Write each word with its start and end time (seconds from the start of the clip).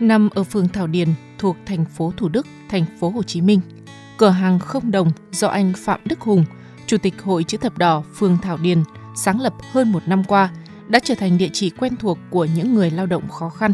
nằm 0.00 0.28
ở 0.30 0.44
phường 0.44 0.68
Thảo 0.68 0.86
Điền 0.86 1.08
thuộc 1.38 1.56
thành 1.66 1.84
phố 1.84 2.12
Thủ 2.16 2.28
Đức, 2.28 2.46
thành 2.68 2.84
phố 3.00 3.10
Hồ 3.10 3.22
Chí 3.22 3.40
Minh. 3.40 3.60
Cửa 4.16 4.30
hàng 4.30 4.58
không 4.58 4.90
đồng 4.90 5.10
do 5.32 5.48
anh 5.48 5.72
Phạm 5.76 6.00
Đức 6.04 6.20
Hùng, 6.20 6.44
Chủ 6.86 6.96
tịch 6.98 7.22
Hội 7.22 7.44
Chữ 7.44 7.58
Thập 7.58 7.78
Đỏ 7.78 8.02
phường 8.14 8.38
Thảo 8.42 8.56
Điền 8.56 8.82
sáng 9.16 9.40
lập 9.40 9.54
hơn 9.72 9.92
một 9.92 10.08
năm 10.08 10.24
qua 10.24 10.50
đã 10.88 10.98
trở 10.98 11.14
thành 11.14 11.38
địa 11.38 11.48
chỉ 11.52 11.70
quen 11.70 11.96
thuộc 11.96 12.18
của 12.30 12.44
những 12.44 12.74
người 12.74 12.90
lao 12.90 13.06
động 13.06 13.28
khó 13.28 13.48
khăn. 13.48 13.72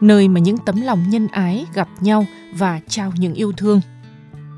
Nơi 0.00 0.28
mà 0.28 0.40
những 0.40 0.58
tấm 0.58 0.80
lòng 0.80 1.04
nhân 1.08 1.28
ái 1.28 1.66
gặp 1.74 1.88
nhau 2.00 2.26
và 2.54 2.80
trao 2.88 3.12
những 3.16 3.34
yêu 3.34 3.52
thương. 3.56 3.80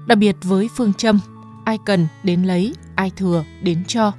Đặc 0.07 0.19
biệt 0.19 0.37
với 0.43 0.69
phương 0.77 0.95
châm 0.95 1.21
ai 1.65 1.79
cần 1.87 2.07
đến 2.23 2.43
lấy, 2.43 2.75
ai 2.95 3.11
thừa 3.17 3.45
đến 3.63 3.85
cho. 3.85 4.13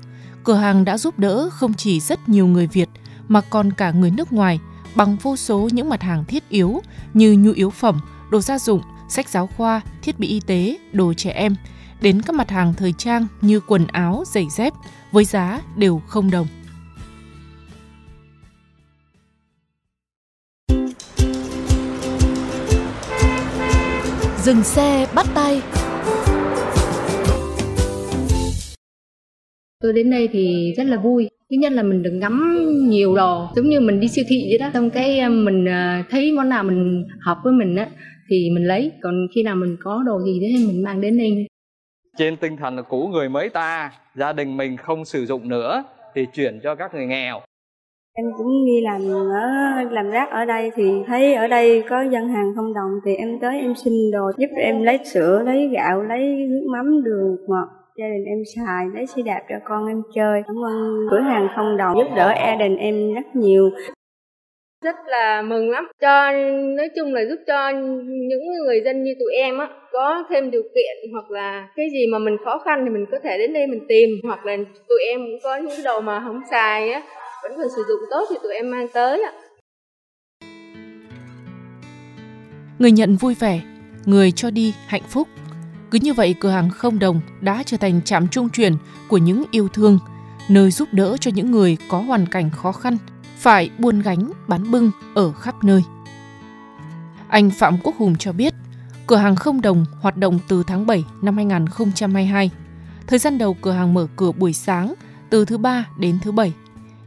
Cửa 0.44 0.56
hàng 0.56 0.86
đã 0.86 0.98
giúp 0.98 1.20
đỡ 1.20 1.50
không 1.52 1.74
chỉ 1.74 2.00
rất 2.00 2.30
nhiều 2.30 2.48
người 2.48 2.68
Việt 2.68 2.90
mà 3.28 3.42
còn 3.42 3.74
cả 3.74 3.92
người 3.92 4.12
nước 4.12 4.34
ngoài 4.34 4.60
bằng 4.96 5.18
vô 5.22 5.36
số 5.36 5.70
những 5.72 5.90
mặt 5.90 6.02
hàng 6.02 6.26
thiết 6.26 6.50
yếu 6.50 6.82
như 7.14 7.36
nhu 7.40 7.52
yếu 7.52 7.70
phẩm, 7.70 8.00
đồ 8.32 8.42
gia 8.42 8.60
dụng, 8.60 8.82
sách 9.10 9.30
giáo 9.30 9.48
khoa, 9.48 9.82
thiết 10.02 10.20
bị 10.20 10.28
y 10.28 10.40
tế, 10.48 10.78
đồ 10.92 11.14
trẻ 11.14 11.32
em, 11.32 11.56
đến 12.02 12.22
các 12.22 12.36
mặt 12.36 12.50
hàng 12.50 12.74
thời 12.74 12.94
trang 12.98 13.28
như 13.42 13.60
quần 13.60 13.88
áo, 13.88 14.24
giày 14.28 14.48
dép 14.50 14.74
với 15.12 15.26
giá 15.26 15.62
đều 15.78 16.02
không 16.08 16.32
đồng. 16.32 16.48
Dừng 24.44 24.64
xe 24.64 25.08
bắt 25.16 25.26
tay 25.34 25.62
Tôi 29.80 29.94
đến 29.94 30.10
đây 30.10 30.30
thì 30.32 30.74
rất 30.78 30.84
là 30.84 30.98
vui. 30.98 31.30
Thứ 31.52 31.58
nhất 31.60 31.72
là 31.72 31.84
mình 31.84 32.04
được 32.04 32.12
ngắm 32.12 32.56
nhiều 32.90 33.16
đồ, 33.16 33.48
giống 33.56 33.66
như 33.66 33.80
mình 33.80 34.00
đi 34.00 34.08
siêu 34.08 34.26
thị 34.28 34.46
vậy 34.50 34.58
đó. 34.60 34.70
Xong 34.74 34.90
cái 34.90 35.20
ờ, 35.20 35.30
mình 35.30 35.66
ờ, 35.66 36.04
thấy 36.10 36.32
món 36.32 36.50
nào 36.50 36.64
mình 36.64 37.06
hợp 37.22 37.38
với 37.44 37.54
mình 37.54 37.76
á 37.76 37.88
thì 38.30 38.50
mình 38.54 38.64
lấy. 38.68 38.92
Còn 39.02 39.28
khi 39.36 39.44
nào 39.44 39.56
mình 39.56 39.78
có 39.84 40.04
đồ 40.06 40.20
gì 40.22 40.40
đấy 40.40 40.54
thì 40.58 40.68
mình 40.68 40.84
mang 40.84 41.02
đến 41.02 41.18
đây. 41.18 41.48
trên 42.18 42.38
tinh 42.38 42.58
thần 42.58 42.76
là 42.76 42.82
cũ 42.82 43.08
người 43.14 43.30
mới 43.30 43.50
ta 43.50 43.92
gia 44.16 44.34
đình 44.34 44.58
mình 44.58 44.78
không 44.78 45.06
sử 45.06 45.26
dụng 45.26 45.50
nữa 45.50 45.84
thì 46.16 46.26
chuyển 46.34 46.60
cho 46.64 46.76
các 46.76 46.94
người 46.94 47.06
nghèo 47.06 47.42
Em 48.14 48.26
cũng 48.38 48.66
đi 48.66 48.82
làm 48.82 49.02
ở 49.12 49.84
làm 49.92 50.10
rác 50.10 50.30
ở 50.32 50.46
đây 50.46 50.72
thì 50.76 50.84
thấy 51.08 51.34
ở 51.34 51.48
đây 51.48 51.84
có 51.90 52.02
dân 52.12 52.28
hàng 52.30 52.54
không 52.56 52.74
đồng 52.74 52.92
thì 53.06 53.16
em 53.16 53.40
tới 53.42 53.60
em 53.62 53.74
xin 53.76 53.94
đồ 54.12 54.32
giúp 54.38 54.48
em 54.58 54.84
lấy 54.84 55.00
sữa, 55.14 55.44
lấy 55.46 55.68
gạo, 55.68 56.02
lấy 56.04 56.20
nước 56.50 56.64
mắm, 56.72 57.04
đường, 57.04 57.38
ngọt 57.48 57.68
gia 58.00 58.06
đình 58.08 58.26
em 58.26 58.38
xài, 58.56 58.86
lấy 58.94 59.06
xe 59.06 59.22
đạp 59.26 59.42
cho 59.50 59.56
con 59.64 59.88
em 59.88 60.02
chơi. 60.16 60.42
Cảm 60.48 60.56
ơn 60.66 61.08
cửa 61.12 61.20
hàng 61.20 61.48
không 61.56 61.78
đồng 61.78 61.98
giúp 61.98 62.08
đỡ 62.16 62.34
gia 62.38 62.56
đình 62.56 62.78
em 62.78 63.14
rất 63.14 63.36
nhiều. 63.36 63.70
Rất 64.84 64.96
là 65.06 65.42
mừng 65.42 65.70
lắm. 65.70 65.88
Cho 66.02 66.32
nói 66.78 66.90
chung 66.96 67.14
là 67.14 67.22
giúp 67.30 67.44
cho 67.48 67.70
những 68.30 68.44
người 68.66 68.82
dân 68.86 69.04
như 69.04 69.14
tụi 69.20 69.34
em 69.34 69.58
á 69.58 69.68
có 69.92 70.24
thêm 70.30 70.52
điều 70.52 70.62
kiện 70.62 71.12
hoặc 71.14 71.32
là 71.32 71.68
cái 71.76 71.86
gì 71.92 72.08
mà 72.12 72.20
mình 72.20 72.38
khó 72.46 72.62
khăn 72.66 72.86
thì 72.86 72.90
mình 72.90 73.06
có 73.12 73.18
thể 73.24 73.38
đến 73.38 73.54
đây 73.54 73.68
mình 73.68 73.86
tìm 73.88 74.10
hoặc 74.24 74.46
là 74.46 74.58
tụi 74.90 75.00
em 75.10 75.20
cũng 75.20 75.40
có 75.44 75.56
những 75.58 75.70
cái 75.76 75.84
đồ 75.86 76.02
mà 76.02 76.22
không 76.26 76.42
xài 76.52 76.90
á 76.92 77.04
vẫn 77.44 77.52
còn 77.58 77.68
sử 77.76 77.84
dụng 77.88 78.00
tốt 78.12 78.26
thì 78.30 78.36
tụi 78.44 78.54
em 78.54 78.72
mang 78.72 78.88
tới 78.94 79.24
ạ. 79.24 79.32
Người 82.80 82.92
nhận 82.92 83.16
vui 83.16 83.36
vẻ, 83.40 83.62
người 84.06 84.32
cho 84.32 84.52
đi 84.52 84.74
hạnh 84.88 85.04
phúc. 85.10 85.28
Cứ 85.96 86.00
như 86.02 86.14
vậy 86.14 86.36
cửa 86.40 86.50
hàng 86.50 86.70
không 86.70 87.00
đồng 87.00 87.22
đã 87.42 87.64
trở 87.66 87.78
thành 87.78 88.02
trạm 88.02 88.28
trung 88.28 88.50
chuyển 88.50 88.76
của 89.08 89.18
những 89.18 89.44
yêu 89.52 89.68
thương, 89.68 90.00
nơi 90.50 90.72
giúp 90.72 90.90
đỡ 90.92 91.18
cho 91.18 91.32
những 91.32 91.52
người 91.52 91.78
có 91.90 92.00
hoàn 92.00 92.26
cảnh 92.26 92.50
khó 92.50 92.72
khăn, 92.72 92.98
phải 93.38 93.70
buôn 93.80 94.02
gánh, 94.02 94.32
bán 94.48 94.72
bưng 94.72 94.92
ở 95.14 95.32
khắp 95.32 95.64
nơi. 95.64 95.84
Anh 97.28 97.50
Phạm 97.50 97.78
Quốc 97.84 97.96
Hùng 97.98 98.16
cho 98.16 98.32
biết, 98.32 98.54
cửa 99.08 99.16
hàng 99.16 99.36
không 99.36 99.62
đồng 99.62 99.86
hoạt 100.02 100.18
động 100.18 100.40
từ 100.48 100.64
tháng 100.68 100.86
7 100.86 101.06
năm 101.22 101.36
2022. 101.36 102.52
Thời 103.08 103.20
gian 103.20 103.38
đầu 103.38 103.54
cửa 103.54 103.72
hàng 103.72 103.94
mở 103.94 104.08
cửa 104.16 104.32
buổi 104.32 104.54
sáng 104.54 104.94
từ 105.30 105.46
thứ 105.46 105.58
ba 105.58 105.86
đến 105.98 106.20
thứ 106.22 106.32
bảy. 106.32 106.54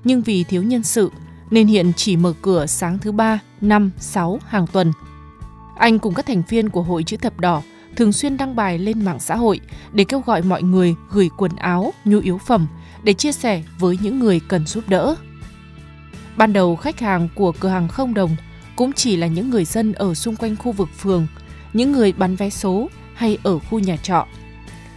Nhưng 0.04 0.22
vì 0.22 0.44
thiếu 0.44 0.62
nhân 0.62 0.82
sự 0.82 1.10
nên 1.50 1.66
hiện 1.66 1.92
chỉ 1.96 2.16
mở 2.16 2.32
cửa 2.42 2.66
sáng 2.66 2.98
thứ 2.98 3.12
ba, 3.12 3.38
năm, 3.60 3.90
sáu 3.98 4.38
hàng 4.46 4.66
tuần. 4.66 4.92
Anh 5.76 5.98
cùng 5.98 6.14
các 6.14 6.26
thành 6.26 6.42
viên 6.48 6.68
của 6.68 6.82
Hội 6.82 7.02
Chữ 7.02 7.16
Thập 7.16 7.40
Đỏ 7.40 7.62
thường 7.98 8.12
xuyên 8.12 8.36
đăng 8.36 8.56
bài 8.56 8.78
lên 8.78 9.04
mạng 9.04 9.20
xã 9.20 9.36
hội 9.36 9.60
để 9.92 10.04
kêu 10.04 10.20
gọi 10.20 10.42
mọi 10.42 10.62
người 10.62 10.94
gửi 11.10 11.30
quần 11.36 11.56
áo, 11.56 11.92
nhu 12.04 12.18
yếu 12.18 12.38
phẩm 12.38 12.66
để 13.02 13.12
chia 13.12 13.32
sẻ 13.32 13.62
với 13.78 13.98
những 14.02 14.18
người 14.18 14.40
cần 14.48 14.66
giúp 14.66 14.84
đỡ. 14.88 15.14
Ban 16.36 16.52
đầu 16.52 16.76
khách 16.76 17.00
hàng 17.00 17.28
của 17.34 17.52
cửa 17.52 17.68
hàng 17.68 17.88
không 17.88 18.14
đồng 18.14 18.36
cũng 18.76 18.92
chỉ 18.92 19.16
là 19.16 19.26
những 19.26 19.50
người 19.50 19.64
dân 19.64 19.92
ở 19.92 20.14
xung 20.14 20.36
quanh 20.36 20.56
khu 20.56 20.72
vực 20.72 20.88
phường, 20.98 21.26
những 21.72 21.92
người 21.92 22.12
bán 22.12 22.36
vé 22.36 22.50
số 22.50 22.88
hay 23.14 23.38
ở 23.42 23.58
khu 23.58 23.78
nhà 23.78 23.96
trọ. 23.96 24.26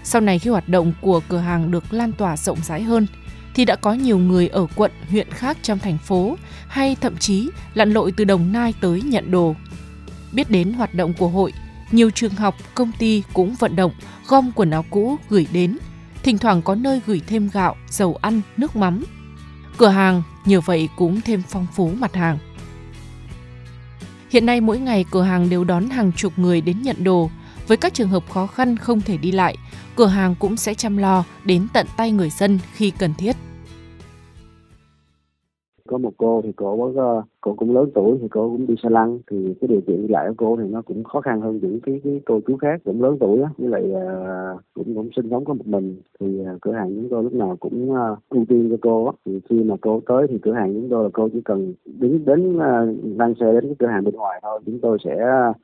Sau 0.04 0.22
này 0.22 0.40
khi 0.40 0.50
hoạt 0.50 0.70
động 0.70 0.94
của 1.02 1.22
cửa 1.30 1.38
hàng 1.38 1.72
được 1.72 1.94
lan 1.94 2.12
tỏa 2.12 2.38
rộng 2.38 2.58
rãi 2.64 2.84
hơn, 2.84 3.08
thì 3.54 3.66
đã 3.66 3.76
có 3.76 3.94
nhiều 3.94 4.18
người 4.18 4.48
ở 4.48 4.68
quận, 4.76 4.92
huyện 5.10 5.30
khác 5.32 5.58
trong 5.62 5.80
thành 5.80 5.98
phố 5.98 6.38
hay 6.68 6.96
thậm 7.02 7.18
chí 7.18 7.50
lặn 7.74 7.92
lội 7.92 8.12
từ 8.12 8.24
Đồng 8.24 8.52
Nai 8.52 8.74
tới 8.82 9.02
nhận 9.02 9.32
đồ. 9.32 9.56
Biết 10.32 10.50
đến 10.50 10.74
hoạt 10.74 10.94
động 10.94 11.14
của 11.18 11.28
hội, 11.28 11.54
nhiều 11.94 12.10
trường 12.10 12.34
học, 12.34 12.56
công 12.76 12.92
ty 13.00 13.24
cũng 13.34 13.56
vận 13.60 13.76
động 13.76 13.92
gom 14.28 14.52
quần 14.56 14.72
áo 14.72 14.86
cũ 14.90 15.18
gửi 15.30 15.48
đến. 15.52 15.78
Thỉnh 16.24 16.38
thoảng 16.38 16.62
có 16.62 16.76
nơi 16.76 17.02
gửi 17.06 17.22
thêm 17.28 17.50
gạo, 17.54 17.76
dầu 17.90 18.18
ăn, 18.22 18.42
nước 18.58 18.76
mắm. 18.76 19.04
Cửa 19.78 19.88
hàng 19.88 20.24
nhờ 20.46 20.62
vậy 20.62 20.90
cũng 20.98 21.22
thêm 21.22 21.42
phong 21.50 21.68
phú 21.76 21.92
mặt 22.00 22.16
hàng. 22.16 22.38
Hiện 24.30 24.46
nay 24.46 24.62
mỗi 24.62 24.80
ngày 24.80 25.06
cửa 25.12 25.24
hàng 25.24 25.50
đều 25.50 25.64
đón 25.64 25.90
hàng 25.90 26.12
chục 26.12 26.40
người 26.40 26.62
đến 26.62 26.82
nhận 26.82 27.04
đồ. 27.04 27.30
Với 27.68 27.78
các 27.78 27.94
trường 27.94 28.10
hợp 28.10 28.24
khó 28.30 28.48
khăn 28.48 28.78
không 28.78 29.02
thể 29.02 29.18
đi 29.18 29.32
lại, 29.32 29.58
cửa 29.96 30.08
hàng 30.08 30.36
cũng 30.36 30.58
sẽ 30.58 30.74
chăm 30.74 30.98
lo 30.98 31.24
đến 31.44 31.68
tận 31.74 31.88
tay 31.98 32.12
người 32.12 32.30
dân 32.30 32.60
khi 32.76 32.92
cần 32.92 33.14
thiết 33.14 33.36
cô 36.22 36.42
thì 36.44 36.52
cô 36.56 36.78
có 36.78 37.02
ờ, 37.02 37.22
cô 37.42 37.54
cũng 37.54 37.76
lớn 37.76 37.90
tuổi 37.94 38.18
thì 38.22 38.28
cô 38.32 38.50
cũng 38.50 38.68
đi 38.68 38.76
xe 38.84 38.90
lăn 38.90 39.20
thì 39.32 39.54
cái 39.62 39.68
điều 39.68 39.82
kiện 39.82 40.02
đi 40.02 40.08
lại 40.08 40.28
của 40.28 40.34
cô 40.38 40.58
thì 40.58 40.70
nó 40.70 40.82
cũng 40.82 41.04
khó 41.04 41.22
khăn 41.22 41.42
hơn 41.42 41.60
những 41.62 41.80
cái 41.80 42.02
cái 42.04 42.22
cô 42.26 42.40
chú 42.48 42.58
khác 42.58 42.82
cũng 42.84 43.04
lớn 43.04 43.18
tuổi 43.20 43.42
á. 43.42 43.50
Với 43.58 43.70
lại 43.70 43.84
uh, 43.92 44.62
cũng 44.74 44.96
cũng 44.96 45.10
sinh 45.16 45.30
sống 45.30 45.46
có 45.46 45.54
một 45.54 45.68
mình 45.68 46.02
thì 46.20 46.42
uh, 46.42 46.62
cửa 46.62 46.72
hàng 46.72 46.96
chúng 46.96 47.10
tôi 47.10 47.24
lúc 47.24 47.34
nào 47.34 47.58
cũng 47.60 47.92
uh, 47.92 48.20
ưu 48.30 48.46
tiên 48.50 48.70
cho 48.72 48.78
cô 48.82 49.06
á. 49.06 49.12
Thì 49.26 49.40
khi 49.50 49.64
mà 49.64 49.76
cô 49.82 50.02
tới 50.08 50.28
thì 50.30 50.38
cửa 50.42 50.54
hàng 50.54 50.74
chúng 50.74 50.90
tôi 50.90 51.04
là 51.04 51.10
cô 51.14 51.30
chỉ 51.34 51.42
cần 51.42 51.74
đứng 51.86 52.26
đến 52.26 52.58
đăng 52.60 53.18
mang 53.18 53.34
xe 53.40 53.54
đến 53.54 53.64
cái 53.64 53.76
cửa 53.80 53.88
hàng 53.88 54.04
bên 54.04 54.16
ngoài 54.16 54.40
thôi. 54.44 54.60
Chúng 54.66 54.80
tôi 54.80 54.98
sẽ 55.06 55.16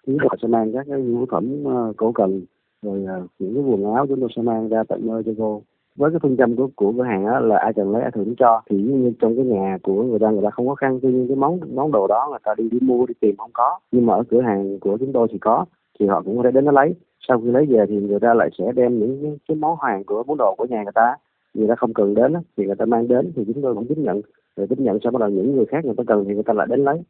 chúng 0.06 0.18
tôi 0.20 0.38
sẽ 0.42 0.48
mang 0.48 0.74
các 0.74 0.86
cái 0.90 1.02
nhu 1.02 1.18
yếu 1.18 1.26
phẩm 1.32 1.64
cô 1.98 2.12
cần 2.12 2.42
rồi 2.82 3.06
những 3.40 3.54
cái 3.54 3.64
quần 3.64 3.94
áo 3.96 4.06
chúng 4.08 4.20
tôi 4.20 4.30
sẽ 4.36 4.42
mang 4.42 4.70
ra 4.70 4.84
tận 4.84 5.08
nơi 5.08 5.24
cho 5.26 5.32
cô 5.38 5.62
với 5.98 6.12
cái 6.12 6.20
phương 6.24 6.38
châm 6.38 6.56
của 6.56 6.68
của 6.76 6.94
cửa 6.98 7.04
hàng 7.04 7.26
á 7.26 7.40
là 7.40 7.58
ai 7.58 7.74
cần 7.74 7.92
lấy 7.92 8.02
ai 8.02 8.12
thưởng 8.12 8.36
cho. 8.38 8.62
Thì 8.70 8.78
như 8.78 9.12
trong 9.20 9.36
cái 9.36 9.46
nhà 9.46 9.78
của 9.84 10.04
người 10.04 10.20
ta 10.20 10.30
người 10.30 10.44
ta 10.44 10.50
không 10.50 10.68
có 10.68 10.76
khăn 10.76 11.00
tuy 11.02 11.12
nhiên 11.14 11.28
cái 11.28 11.36
món 11.36 11.60
món 11.76 11.92
đồ 11.92 12.08
đó 12.08 12.28
người 12.30 12.40
ta 12.44 12.54
đi 12.58 12.70
đi 12.70 12.80
mua 12.82 13.06
đi 13.06 13.14
tìm 13.20 13.38
không 13.38 13.52
có. 13.54 13.80
Nhưng 13.92 14.06
mà 14.06 14.14
ở 14.14 14.24
cửa 14.30 14.42
hàng 14.42 14.80
của 14.80 14.98
chúng 14.98 15.14
tôi 15.14 15.28
thì 15.32 15.38
có 15.38 15.66
thì 16.00 16.08
họ 16.08 16.22
cũng 16.26 16.38
có 16.38 16.44
thể 16.44 16.52
đến 16.52 16.66
nó 16.66 16.72
lấy. 16.72 16.96
Sau 17.28 17.42
khi 17.42 17.52
lấy 17.52 17.66
về 17.66 17.86
thì 17.90 17.96
người 17.96 18.20
ta 18.20 18.34
lại 18.34 18.50
sẽ 18.58 18.72
đem 18.76 19.00
những 19.00 19.20
cái, 19.22 19.38
cái 19.48 19.56
món 19.58 19.78
hàng 19.82 20.04
của 20.04 20.24
món 20.24 20.38
đồ 20.38 20.56
của 20.58 20.66
nhà 20.66 20.84
người 20.84 20.94
ta. 20.96 21.16
Người 21.54 21.68
ta 21.68 21.76
không 21.76 21.94
cần 21.94 22.14
đến 22.14 22.34
thì 22.58 22.66
người 22.66 22.76
ta 22.76 22.86
mang 22.86 23.08
đến 23.08 23.32
thì 23.36 23.44
chúng 23.48 23.64
tôi 23.64 23.76
cũng 23.76 23.88
tiếp 23.88 23.98
nhận. 23.98 24.22
Rồi 24.56 24.68
tiếp 24.68 24.80
nhận 24.80 24.98
sau 25.04 25.12
bắt 25.12 25.20
đầu 25.20 25.30
những 25.30 25.56
người 25.56 25.66
khác 25.66 25.86
người 25.86 25.96
ta 25.98 26.04
cần 26.08 26.26
thì 26.28 26.34
người 26.34 26.44
ta 26.44 26.54
lại 26.54 26.68
đến 26.70 26.84
lấy 26.84 27.02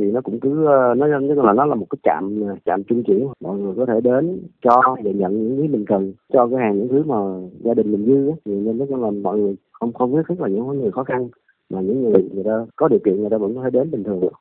thì 0.00 0.10
nó 0.10 0.20
cũng 0.20 0.40
cứ 0.40 0.66
ờ, 0.66 0.94
nó 0.94 1.06
nó 1.06 1.42
là 1.42 1.52
nó 1.52 1.64
là 1.64 1.74
một 1.74 1.86
cái 1.90 1.98
trạm 2.02 2.40
ờ, 2.48 2.56
trạm 2.64 2.84
trung 2.84 3.02
chuyển 3.06 3.28
mọi 3.40 3.58
người 3.58 3.74
có 3.76 3.86
thể 3.86 4.00
đến 4.00 4.40
cho 4.64 4.80
và 5.04 5.10
nhận 5.10 5.32
những 5.32 5.56
thứ 5.56 5.62
mình 5.62 5.84
cần, 5.86 6.12
cho 6.32 6.46
cái 6.46 6.60
hàng, 6.60 6.78
những 6.78 6.88
thứ 6.88 7.02
mà 7.06 7.16
gia 7.60 7.74
đình 7.74 7.92
mình 7.92 8.06
dư 8.06 8.30
á. 8.30 8.36
thì 8.44 8.52
nên 8.52 8.78
nó 8.78 8.96
là 8.96 9.10
mọi 9.10 9.38
người 9.38 9.56
không 9.72 9.92
không 9.92 10.12
nhất 10.14 10.26
thiết 10.28 10.40
là 10.40 10.48
những 10.48 10.66
người 10.66 10.90
khó 10.90 11.04
khăn, 11.04 11.28
mà 11.70 11.80
những 11.80 12.02
người 12.02 12.28
người 12.34 12.44
ta 12.44 12.66
có 12.76 12.88
điều 12.88 13.00
kiện, 13.04 13.20
người 13.20 13.30
ta 13.30 13.38
vẫn 13.38 13.54
có 13.54 13.62
thể 13.62 13.70
đến 13.70 13.90
bình 13.90 14.04
thường 14.04 14.20
được 14.20 14.32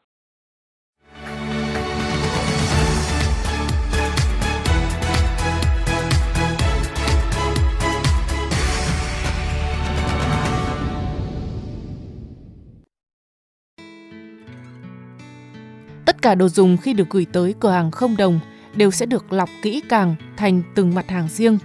Tất 16.20 16.24
cả 16.30 16.36
đồ 16.36 16.50
dùng 16.50 16.78
khi 16.78 16.94
được 16.94 17.10
gửi 17.10 17.26
tới 17.32 17.56
cửa 17.60 17.72
hàng 17.72 17.92
không 17.92 18.18
đồng 18.18 18.40
đều 18.76 18.92
sẽ 18.92 19.06
được 19.06 19.34
lọc 19.34 19.50
kỹ 19.62 19.82
càng 19.90 20.16
thành 20.38 20.62
từng 20.76 20.96
mặt 20.96 21.10
hàng 21.10 21.28
riêng. 21.28 21.58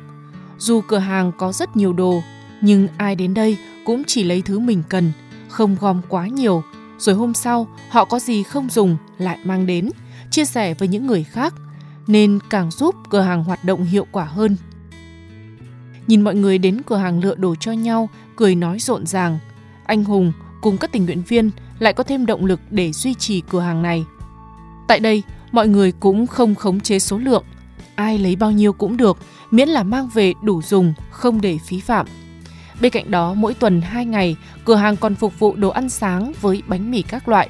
Dù 0.58 0.80
cửa 0.80 0.98
hàng 0.98 1.32
có 1.38 1.52
rất 1.52 1.76
nhiều 1.76 1.92
đồ, 1.92 2.22
nhưng 2.60 2.88
ai 2.96 3.16
đến 3.16 3.34
đây 3.34 3.56
cũng 3.84 4.02
chỉ 4.06 4.24
lấy 4.24 4.42
thứ 4.42 4.58
mình 4.58 4.82
cần, 4.88 5.12
không 5.48 5.76
gom 5.80 6.00
quá 6.08 6.26
nhiều, 6.28 6.62
rồi 6.98 7.14
hôm 7.14 7.34
sau 7.34 7.66
họ 7.90 8.04
có 8.04 8.18
gì 8.18 8.42
không 8.42 8.70
dùng 8.70 8.96
lại 9.18 9.38
mang 9.44 9.66
đến, 9.66 9.90
chia 10.30 10.44
sẻ 10.44 10.74
với 10.74 10.88
những 10.88 11.06
người 11.06 11.24
khác, 11.24 11.54
nên 12.06 12.38
càng 12.50 12.70
giúp 12.70 12.94
cửa 13.10 13.20
hàng 13.20 13.44
hoạt 13.44 13.64
động 13.64 13.84
hiệu 13.84 14.06
quả 14.12 14.24
hơn. 14.24 14.56
Nhìn 16.06 16.22
mọi 16.22 16.34
người 16.34 16.58
đến 16.58 16.82
cửa 16.86 16.96
hàng 16.96 17.20
lựa 17.20 17.34
đồ 17.34 17.54
cho 17.60 17.72
nhau, 17.72 18.08
cười 18.36 18.54
nói 18.54 18.78
rộn 18.78 19.06
ràng, 19.06 19.38
anh 19.86 20.04
Hùng 20.04 20.32
cùng 20.60 20.78
các 20.78 20.92
tình 20.92 21.04
nguyện 21.04 21.22
viên 21.28 21.50
lại 21.78 21.92
có 21.92 22.04
thêm 22.04 22.26
động 22.26 22.44
lực 22.44 22.60
để 22.70 22.92
duy 22.92 23.14
trì 23.14 23.40
cửa 23.40 23.60
hàng 23.60 23.82
này. 23.82 24.04
Tại 24.88 25.00
đây, 25.00 25.22
mọi 25.52 25.68
người 25.68 25.92
cũng 25.92 26.26
không 26.26 26.54
khống 26.54 26.80
chế 26.80 26.98
số 26.98 27.18
lượng, 27.18 27.44
ai 27.94 28.18
lấy 28.18 28.36
bao 28.36 28.50
nhiêu 28.50 28.72
cũng 28.72 28.96
được, 28.96 29.18
miễn 29.50 29.68
là 29.68 29.82
mang 29.82 30.08
về 30.08 30.32
đủ 30.42 30.62
dùng, 30.62 30.94
không 31.10 31.40
để 31.40 31.58
phí 31.66 31.80
phạm. 31.80 32.06
Bên 32.80 32.92
cạnh 32.92 33.10
đó, 33.10 33.34
mỗi 33.34 33.54
tuần 33.54 33.80
2 33.80 34.04
ngày, 34.06 34.36
cửa 34.64 34.74
hàng 34.74 34.96
còn 34.96 35.14
phục 35.14 35.38
vụ 35.38 35.56
đồ 35.56 35.68
ăn 35.68 35.88
sáng 35.88 36.32
với 36.40 36.62
bánh 36.66 36.90
mì 36.90 37.02
các 37.02 37.28
loại. 37.28 37.48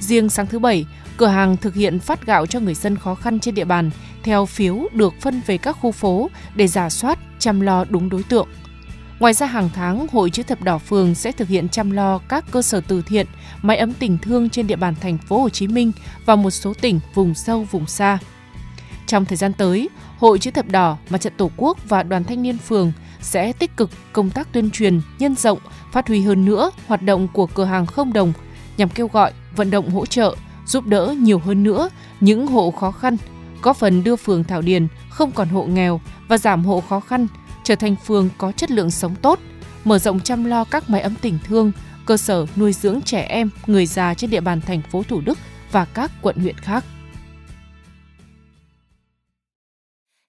Riêng 0.00 0.28
sáng 0.28 0.46
thứ 0.46 0.58
Bảy, 0.58 0.86
cửa 1.16 1.26
hàng 1.26 1.56
thực 1.56 1.74
hiện 1.74 1.98
phát 1.98 2.26
gạo 2.26 2.46
cho 2.46 2.60
người 2.60 2.74
dân 2.74 2.96
khó 2.96 3.14
khăn 3.14 3.40
trên 3.40 3.54
địa 3.54 3.64
bàn 3.64 3.90
theo 4.22 4.46
phiếu 4.46 4.88
được 4.92 5.14
phân 5.20 5.40
về 5.46 5.58
các 5.58 5.72
khu 5.72 5.92
phố 5.92 6.30
để 6.54 6.66
giả 6.66 6.90
soát, 6.90 7.18
chăm 7.38 7.60
lo 7.60 7.84
đúng 7.88 8.08
đối 8.08 8.22
tượng. 8.22 8.48
Ngoài 9.20 9.34
ra 9.34 9.46
hàng 9.46 9.70
tháng, 9.74 10.06
Hội 10.12 10.30
chữ 10.30 10.42
thập 10.42 10.62
đỏ 10.62 10.78
phường 10.78 11.14
sẽ 11.14 11.32
thực 11.32 11.48
hiện 11.48 11.68
chăm 11.68 11.90
lo 11.90 12.18
các 12.18 12.44
cơ 12.50 12.62
sở 12.62 12.80
từ 12.88 13.02
thiện, 13.02 13.26
máy 13.62 13.76
ấm 13.76 13.92
tình 13.92 14.18
thương 14.18 14.50
trên 14.50 14.66
địa 14.66 14.76
bàn 14.76 14.94
thành 15.00 15.18
phố 15.18 15.42
Hồ 15.42 15.48
Chí 15.48 15.66
Minh 15.66 15.92
và 16.26 16.36
một 16.36 16.50
số 16.50 16.74
tỉnh 16.80 17.00
vùng 17.14 17.34
sâu 17.34 17.66
vùng 17.70 17.86
xa. 17.86 18.18
Trong 19.06 19.24
thời 19.24 19.36
gian 19.36 19.52
tới, 19.52 19.88
Hội 20.18 20.38
chữ 20.38 20.50
thập 20.50 20.68
đỏ, 20.68 20.96
Mặt 21.10 21.20
trận 21.20 21.32
Tổ 21.36 21.50
quốc 21.56 21.78
và 21.88 22.02
Đoàn 22.02 22.24
thanh 22.24 22.42
niên 22.42 22.58
phường 22.58 22.92
sẽ 23.20 23.52
tích 23.52 23.76
cực 23.76 23.90
công 24.12 24.30
tác 24.30 24.52
tuyên 24.52 24.70
truyền, 24.70 25.00
nhân 25.18 25.34
rộng, 25.34 25.58
phát 25.92 26.08
huy 26.08 26.22
hơn 26.22 26.44
nữa 26.44 26.70
hoạt 26.86 27.02
động 27.02 27.28
của 27.32 27.46
cửa 27.46 27.64
hàng 27.64 27.86
không 27.86 28.12
đồng 28.12 28.32
nhằm 28.76 28.88
kêu 28.88 29.08
gọi, 29.12 29.32
vận 29.56 29.70
động 29.70 29.90
hỗ 29.90 30.06
trợ, 30.06 30.36
giúp 30.66 30.86
đỡ 30.86 31.14
nhiều 31.18 31.38
hơn 31.38 31.62
nữa 31.62 31.90
những 32.20 32.46
hộ 32.46 32.70
khó 32.70 32.90
khăn, 32.90 33.16
góp 33.62 33.76
phần 33.76 34.04
đưa 34.04 34.16
phường 34.16 34.44
Thảo 34.44 34.62
Điền 34.62 34.86
không 35.10 35.32
còn 35.32 35.48
hộ 35.48 35.64
nghèo 35.64 36.00
và 36.28 36.38
giảm 36.38 36.64
hộ 36.64 36.82
khó 36.88 37.00
khăn, 37.00 37.26
trở 37.70 37.76
thành 37.76 37.96
phường 37.96 38.28
có 38.38 38.52
chất 38.52 38.70
lượng 38.70 38.90
sống 38.90 39.16
tốt, 39.22 39.38
mở 39.84 39.98
rộng 39.98 40.20
chăm 40.20 40.44
lo 40.44 40.64
các 40.64 40.90
máy 40.90 41.00
ấm 41.00 41.14
tình 41.20 41.38
thương, 41.44 41.72
cơ 42.06 42.16
sở 42.16 42.46
nuôi 42.56 42.72
dưỡng 42.72 43.00
trẻ 43.02 43.20
em, 43.22 43.50
người 43.66 43.86
già 43.86 44.14
trên 44.14 44.30
địa 44.30 44.40
bàn 44.40 44.60
thành 44.60 44.82
phố 44.82 45.02
Thủ 45.08 45.20
Đức 45.20 45.38
và 45.72 45.84
các 45.84 46.10
quận 46.22 46.36
huyện 46.36 46.56
khác. 46.56 46.84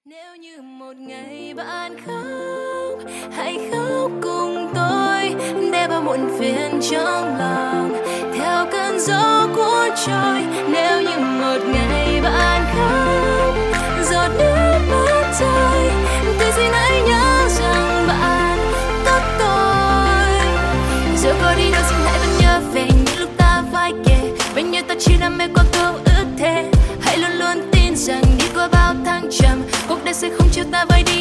Nếu 0.06 0.36
như 0.36 0.62
một 0.62 0.94
ngày 0.98 1.54
bạn 1.54 1.96
khóc, 2.06 3.00
hãy 3.32 3.58
khóc 3.72 4.12
cùng 4.22 4.72
tôi 4.76 5.36
để 5.72 5.88
bao 5.90 6.02
muộn 6.02 6.20
phiền 6.40 6.80
trong 6.92 7.38
lòng 7.38 7.94
theo 8.38 8.66
cơn 8.72 9.00
gió 9.00 9.48
cuốn 9.56 9.90
trôi. 10.08 10.44
Nếu 10.70 11.02
như 11.02 11.20
một 11.20 11.60
ngày 11.74 12.22
bạn 12.22 12.62
khóc, 12.76 13.01
chỉ 25.04 25.18
đam 25.20 25.38
mê 25.38 25.48
qua 25.56 25.64
câu 25.74 25.94
ước 25.94 26.26
thề. 26.38 26.72
Hãy 27.02 27.18
luôn 27.18 27.32
luôn 27.32 27.70
tin 27.72 27.96
rằng 27.96 28.24
đi 28.40 28.46
qua 28.56 28.68
bao 28.68 28.96
thăng 29.06 29.30
trầm, 29.32 29.62
cuộc 29.88 30.00
đời 30.06 30.14
sẽ 30.14 30.30
không 30.38 30.48
chiều 30.52 30.66
ta 30.72 30.86
vơi 30.90 31.04
đi 31.04 31.21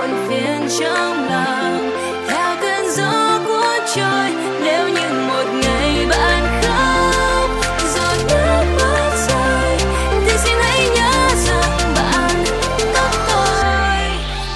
muộn 0.00 0.28
phiền 0.28 0.68
trong 0.80 1.28
lòng 1.28 1.90
theo 2.28 2.56
cơn 2.60 2.90
gió 2.96 3.40
cuốn 3.46 3.86
trôi 3.94 4.30
nếu 4.62 4.88
như 4.88 5.26
một 5.28 5.44
ngày 5.62 6.06
bạn 6.10 6.62
khóc 6.62 7.50
rồi 7.94 8.16
nước 8.28 8.64
mắt 8.78 9.26
rơi 9.28 9.78
thì 10.26 10.32
xin 10.44 10.56
hãy 10.62 10.88
nhớ 10.96 11.28
rằng 11.46 11.94
bạn 11.94 12.44
có 12.94 13.10
tôi 13.28 14.08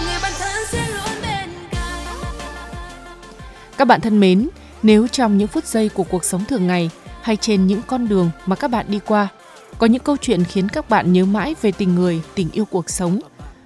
người 0.05 0.19
bạn 0.23 0.32
thân 0.38 0.67
sẽ 0.73 0.87
luôn 0.88 1.23
bên 1.23 1.49
cạnh. 1.70 2.31
Các 3.76 3.85
bạn 3.85 4.00
thân 4.00 4.20
mến, 4.20 4.49
nếu 4.82 5.06
trong 5.08 5.38
những 5.38 5.49
phút 5.49 5.64
giây 5.64 5.88
của 5.88 6.05
cuộc 6.05 6.25
sống 6.25 6.44
thường 6.44 6.67
ngày 6.67 6.91
hay 7.23 7.37
trên 7.37 7.67
những 7.67 7.81
con 7.87 8.08
đường 8.08 8.31
mà 8.46 8.56
các 8.56 8.70
bạn 8.70 8.87
đi 8.88 9.00
qua, 9.06 9.29
có 9.79 9.87
những 9.87 10.02
câu 10.02 10.17
chuyện 10.17 10.44
khiến 10.44 10.69
các 10.69 10.91
bạn 10.91 11.12
nhớ 11.12 11.25
mãi 11.25 11.55
về 11.62 11.73
tình 11.73 11.94
người, 11.94 12.20
tình 12.35 12.50
yêu 12.52 12.64
cuộc 12.64 12.91
sống, 12.91 13.20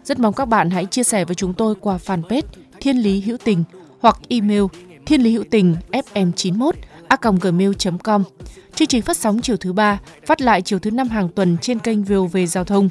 rất 0.08 0.20
mong 0.20 0.34
các 0.34 0.44
bạn 0.44 0.70
hãy 0.70 0.86
chia 0.86 1.02
sẻ 1.02 1.24
với 1.24 1.34
chúng 1.34 1.54
tôi 1.54 1.74
qua 1.80 1.98
fanpage 2.06 2.42
Thiên 2.80 2.96
Lý 2.96 3.20
Hữu 3.20 3.36
Tình 3.44 3.64
hoặc 4.00 4.18
email 4.28 4.62
thiên 5.08 5.22
lý 5.22 5.32
hữu 5.32 5.44
tình 5.50 5.76
fm91 5.92 6.72
a 7.08 7.16
gmail.com. 7.40 8.22
Chương 8.74 8.88
trình 8.88 9.02
phát 9.02 9.16
sóng 9.16 9.40
chiều 9.42 9.56
thứ 9.56 9.72
ba, 9.72 10.00
phát 10.26 10.40
lại 10.40 10.62
chiều 10.62 10.78
thứ 10.78 10.90
năm 10.90 11.08
hàng 11.08 11.28
tuần 11.28 11.56
trên 11.60 11.78
kênh 11.78 12.04
VOV 12.04 12.36
Giao 12.48 12.64
thông. 12.64 12.88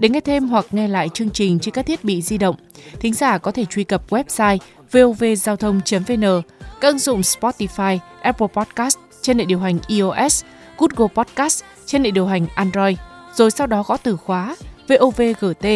Để 0.00 0.08
nghe 0.08 0.20
thêm 0.20 0.48
hoặc 0.48 0.66
nghe 0.70 0.88
lại 0.88 1.08
chương 1.08 1.30
trình 1.30 1.58
trên 1.58 1.74
các 1.74 1.86
thiết 1.86 2.04
bị 2.04 2.22
di 2.22 2.38
động, 2.38 2.56
thính 3.00 3.14
giả 3.14 3.38
có 3.38 3.50
thể 3.52 3.64
truy 3.64 3.84
cập 3.84 4.10
website 4.10 4.58
vovgiao 4.92 5.56
thông.vn, 5.56 6.42
các 6.80 6.88
ứng 6.88 6.98
dụng 6.98 7.20
Spotify, 7.20 7.98
Apple 8.22 8.48
Podcast 8.54 8.98
trên 9.22 9.38
hệ 9.38 9.44
điều 9.44 9.58
hành 9.58 9.78
iOS, 9.86 10.44
Google 10.78 11.14
Podcast 11.14 11.64
trên 11.86 12.04
hệ 12.04 12.10
điều 12.10 12.26
hành 12.26 12.46
Android, 12.54 12.96
rồi 13.34 13.50
sau 13.50 13.66
đó 13.66 13.84
gõ 13.86 13.96
từ 13.96 14.16
khóa 14.16 14.56
VOVGT, 14.92 15.66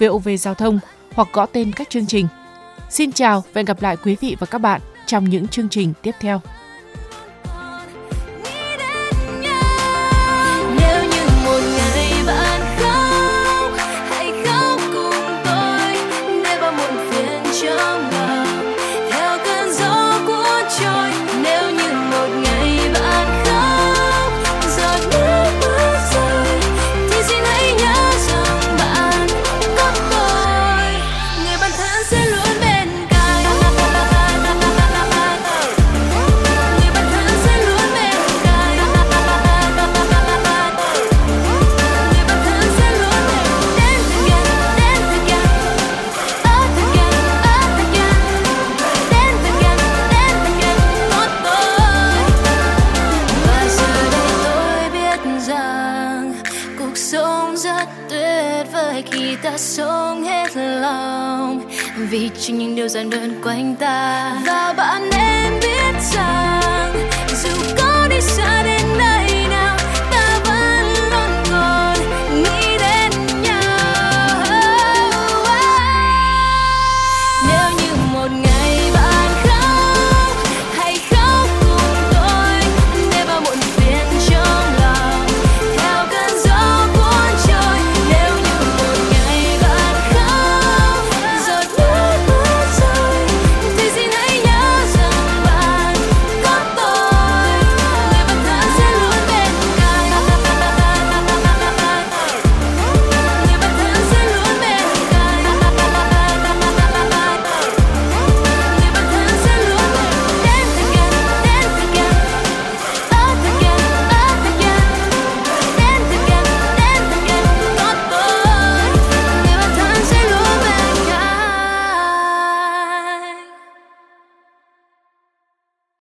VOV 0.00 0.28
Giao 0.38 0.54
thông 0.54 0.78
hoặc 1.14 1.28
gõ 1.32 1.46
tên 1.46 1.72
các 1.72 1.90
chương 1.90 2.06
trình. 2.06 2.26
Xin 2.90 3.12
chào 3.12 3.40
và 3.40 3.50
hẹn 3.54 3.64
gặp 3.64 3.82
lại 3.82 3.96
quý 4.04 4.16
vị 4.20 4.36
và 4.38 4.46
các 4.46 4.58
bạn 4.58 4.80
trong 5.06 5.24
những 5.24 5.48
chương 5.48 5.68
trình 5.68 5.92
tiếp 6.02 6.14
theo. 6.20 6.40
Vì 62.18 62.30
chính 62.38 62.58
những 62.58 62.74
điều 62.74 62.88
giản 62.88 63.10
đơn 63.10 63.40
quanh 63.44 63.74
ta. 63.76 64.32
Và 64.46 64.74
bạn 64.76 65.10